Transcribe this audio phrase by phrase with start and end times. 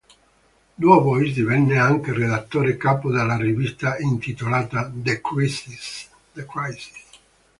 [0.79, 6.09] Du Bois divenne anche redattore capo della rivista intitolata "The Crisis".